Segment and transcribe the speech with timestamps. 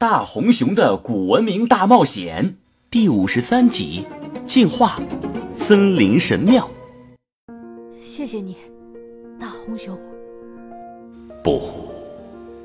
[0.00, 2.44] 大红熊的古文明大冒险》
[2.88, 4.06] 第五十三集：
[4.46, 4.96] 进化
[5.50, 6.70] 森林神庙。
[8.00, 8.56] 谢谢你，
[9.40, 9.98] 大红熊。
[11.42, 11.60] 不，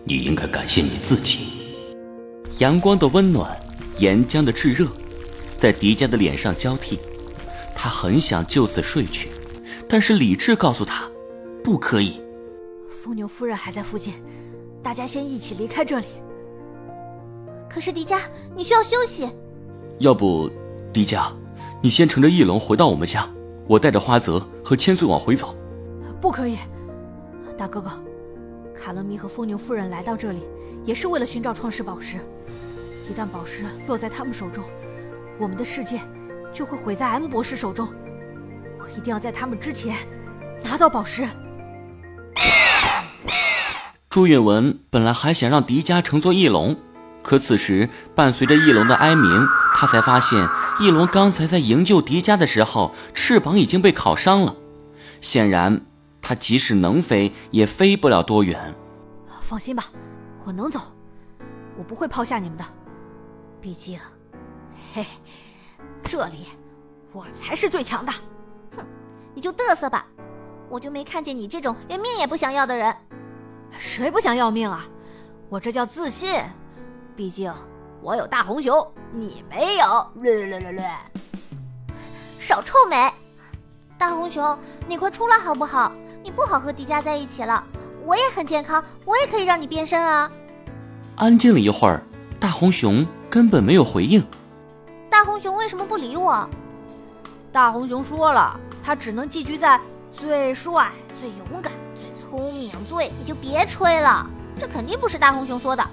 [0.03, 1.47] 你应该感谢你自己。
[2.59, 3.59] 阳光的温暖，
[3.97, 4.87] 岩浆的炙热，
[5.57, 6.99] 在迪迦的脸上交替。
[7.73, 9.29] 他很想就此睡去，
[9.89, 11.09] 但是理智告诉他，
[11.63, 12.21] 不可以。
[12.87, 14.13] 疯牛夫人还在附近，
[14.83, 16.05] 大家先一起离开这里。
[17.73, 18.19] 可是迪迦，
[18.55, 19.27] 你需要休息。
[19.97, 20.47] 要不，
[20.93, 21.33] 迪迦，
[21.81, 23.27] 你先乘着翼龙回到我们家，
[23.67, 25.55] 我带着花泽和千岁往回走。
[26.21, 26.55] 不可以，
[27.57, 27.89] 大哥哥，
[28.79, 30.43] 卡勒米和疯牛夫人来到这里，
[30.85, 32.19] 也是为了寻找创世宝石。
[33.09, 34.63] 一旦宝石落在他们手中，
[35.39, 35.99] 我们的世界
[36.53, 37.87] 就会毁在 M 博士手中。
[38.79, 39.95] 我一定要在他们之前
[40.63, 41.27] 拿到宝石。
[44.11, 46.77] 朱允文本来还想让迪迦乘坐翼龙，
[47.23, 50.47] 可此时伴随着翼龙的哀鸣，他才发现
[50.79, 54.55] 翼龙刚才在营救迪迦的时候，翅膀已经被烤伤了。
[55.21, 55.85] 显然，
[56.21, 58.75] 他即使能飞，也飞不了多远。
[59.41, 59.85] 放心吧，
[60.45, 60.81] 我能走，
[61.77, 62.65] 我不会抛下你们的。
[63.61, 63.97] 毕竟，
[64.93, 65.05] 嘿，
[66.03, 66.47] 这里
[67.13, 68.11] 我才是最强的。
[68.75, 68.85] 哼，
[69.33, 70.05] 你就嘚瑟吧，
[70.69, 72.93] 我就没看见你这种连命也不想要的人。
[73.79, 74.85] 谁不想要命啊？
[75.49, 76.29] 我这叫自信。
[77.15, 77.53] 毕竟
[78.01, 80.07] 我有大红熊，你没有。
[80.15, 80.83] 略略略略，
[82.39, 83.11] 少臭美！
[83.97, 85.91] 大红熊，你快出来好不好？
[86.23, 87.63] 你不好和迪迦在一起了。
[88.03, 90.29] 我也很健康，我也可以让你变身啊。
[91.15, 92.01] 安静了一会儿，
[92.39, 94.25] 大红熊根本没有回应。
[95.09, 96.49] 大红熊为什么不理我？
[97.51, 99.79] 大红熊说了，他只能寄居在
[100.11, 100.91] 最帅、
[101.21, 101.71] 最勇敢。
[101.95, 104.25] 最聪明最，你就别吹了，
[104.59, 105.87] 这肯定不是大红熊说的。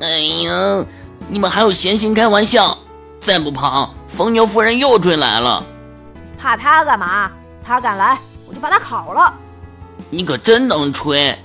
[0.00, 0.84] 哎呀，
[1.28, 2.76] 你们还有闲心开玩笑？
[3.20, 5.62] 再不跑，疯牛夫人又追来了。
[6.38, 7.30] 怕他干嘛？
[7.64, 9.32] 他敢来，我就把他烤了。
[10.10, 11.38] 你可真能吹！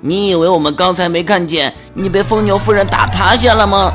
[0.00, 3.92] 你以为我们刚才没看见你被疯牛夫人打趴下了吗？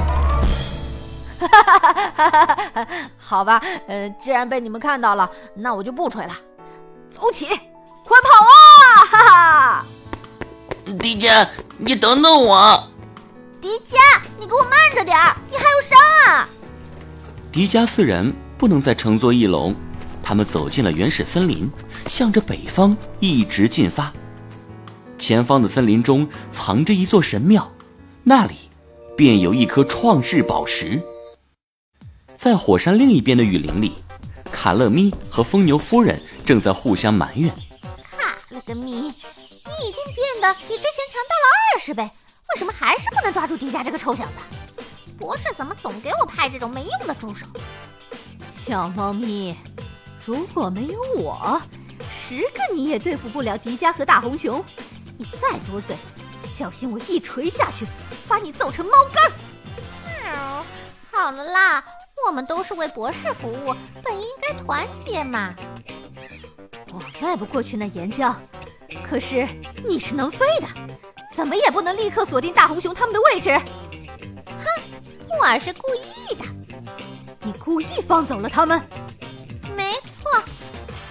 [3.17, 6.31] 好吧，呃，既然被你们看到了，那我就不吹了。
[7.13, 7.47] 走起，
[11.07, 11.47] 迪迦，
[11.77, 12.83] 你等等我。
[13.61, 15.97] 迪迦，你给我慢着点儿，你还有伤
[16.27, 16.49] 啊！
[17.49, 19.73] 迪迦四人不能再乘坐翼龙，
[20.21, 21.71] 他们走进了原始森林，
[22.09, 24.11] 向着北方一直进发。
[25.17, 27.71] 前方的森林中藏着一座神庙，
[28.25, 28.69] 那里
[29.15, 31.01] 便有一颗创世宝石。
[32.35, 33.93] 在火山另一边的雨林里。
[34.51, 37.53] 卡勒咪和疯牛夫人正在互相埋怨
[38.11, 39.13] ：“卡了个咪，
[40.53, 44.83] 比之前强大了二十倍，为什么还是不能抓住迪迦这个臭小子？
[45.17, 47.45] 博士怎么总给我派这种没用的助手？”
[48.51, 49.57] 小猫咪，
[50.25, 51.61] 如果没有我，
[52.11, 54.63] 十个你也对付不了迪迦和大红熊。
[55.17, 55.95] 你再多嘴，
[56.43, 57.85] 小心我一锤下去，
[58.27, 59.31] 把你揍成猫干。
[60.23, 60.65] 喵，
[61.11, 61.83] 好了啦。
[62.25, 65.55] 我们都是为博士服务，本应该团结嘛。
[66.91, 68.35] 我迈不过去那岩浆，
[69.03, 69.47] 可是
[69.85, 70.67] 你是能飞的，
[71.35, 73.49] 怎么也不能立刻锁定大红熊他们的位置。
[74.47, 74.65] 哼，
[75.39, 76.43] 我是故意的。
[77.41, 78.81] 你故意放走了他们？
[79.75, 80.43] 没错，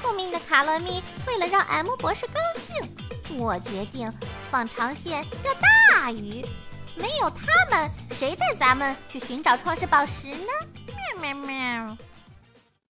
[0.01, 4.13] 聪明的卡乐咪为了让 M 博士高兴，我决定
[4.51, 6.45] 放长线钓大鱼。
[6.97, 10.53] 没有他们，谁带咱们去寻找创世宝石呢？
[11.21, 11.97] 喵喵喵。